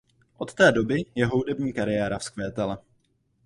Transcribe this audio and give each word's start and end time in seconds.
Od 0.37 0.53
té 0.53 0.71
doby 0.71 1.05
jeho 1.15 1.37
hudební 1.37 1.73
kariéra 1.73 2.17
vzkvétala. 2.19 2.83